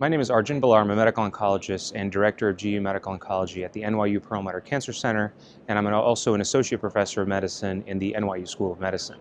[0.00, 0.80] My name is Arjun Balar.
[0.80, 4.94] I'm a medical oncologist and director of GU Medical Oncology at the NYU Perlmutter Cancer
[4.94, 5.34] Center,
[5.68, 9.18] and I'm also an associate professor of medicine in the NYU School of Medicine.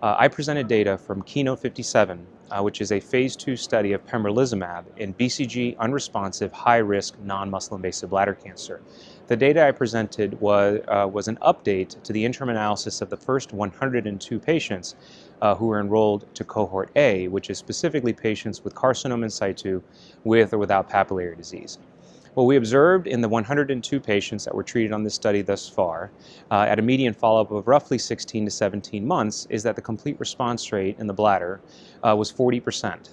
[0.00, 4.04] Uh, I presented data from Keynote 57, uh, which is a phase two study of
[4.06, 8.80] pembrolizumab in BCG unresponsive, high risk, non muscle invasive bladder cancer.
[9.26, 13.16] The data I presented was, uh, was an update to the interim analysis of the
[13.16, 14.96] first 102 patients
[15.40, 19.82] uh, who were enrolled to cohort A, which is specifically patients with carcinoma in situ
[20.24, 21.78] with or without papillary disease.
[22.34, 26.10] What we observed in the 102 patients that were treated on this study thus far,
[26.50, 29.82] uh, at a median follow up of roughly 16 to 17 months, is that the
[29.82, 31.60] complete response rate in the bladder
[32.02, 33.10] uh, was 40%.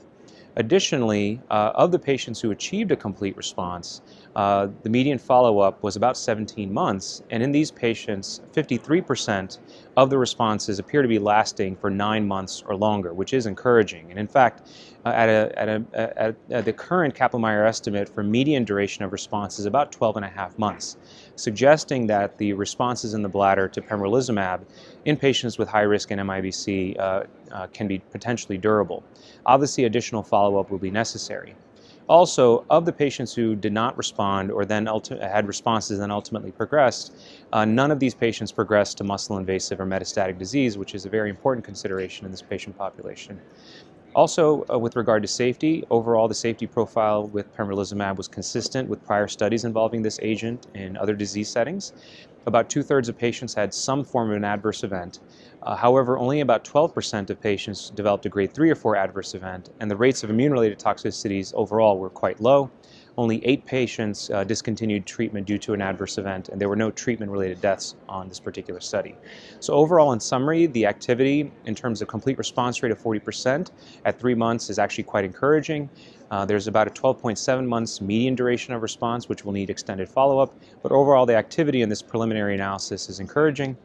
[0.57, 4.01] Additionally, uh, of the patients who achieved a complete response,
[4.35, 9.59] uh, the median follow up was about 17 months, and in these patients, 53%
[9.95, 14.09] of the responses appear to be lasting for nine months or longer, which is encouraging.
[14.09, 14.67] And in fact,
[15.05, 19.11] uh, at, a, at, a, at, at, the current Kaplan-Meier estimate for median duration of
[19.13, 20.97] response is about 12 and a half months,
[21.35, 24.61] suggesting that the responses in the bladder to pembrolizumab
[25.05, 29.03] in patients with high risk NMIBC uh, uh, can be potentially durable.
[29.45, 31.55] Obviously, additional follow-up will be necessary.
[32.07, 36.51] Also, of the patients who did not respond or then ulti- had responses and ultimately
[36.51, 37.13] progressed,
[37.53, 41.09] uh, none of these patients progressed to muscle invasive or metastatic disease, which is a
[41.09, 43.39] very important consideration in this patient population.
[44.13, 49.05] Also, uh, with regard to safety, overall the safety profile with pembrolizumab was consistent with
[49.05, 51.93] prior studies involving this agent in other disease settings.
[52.45, 55.19] About two thirds of patients had some form of an adverse event.
[55.63, 59.69] Uh, however, only about 12% of patients developed a grade 3 or 4 adverse event,
[59.79, 62.69] and the rates of immune related toxicities overall were quite low.
[63.17, 66.91] Only eight patients uh, discontinued treatment due to an adverse event, and there were no
[66.91, 69.15] treatment related deaths on this particular study.
[69.59, 73.71] So, overall, in summary, the activity in terms of complete response rate of 40%
[74.05, 75.89] at three months is actually quite encouraging.
[76.31, 80.39] Uh, there's about a 12.7 months median duration of response, which will need extended follow
[80.39, 83.75] up, but overall, the activity in this preliminary analysis is encouraging.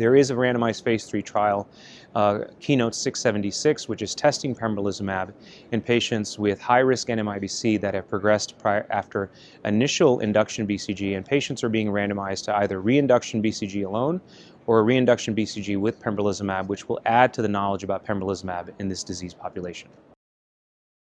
[0.00, 1.68] There is a randomized phase three trial,
[2.14, 5.34] uh, Keynote 676, which is testing pembrolizumab
[5.72, 9.30] in patients with high risk NMIBC that have progressed prior, after
[9.66, 14.22] initial induction BCG, and patients are being randomized to either reinduction BCG alone
[14.66, 18.88] or a reinduction BCG with pembrolizumab, which will add to the knowledge about pembrolizumab in
[18.88, 19.90] this disease population.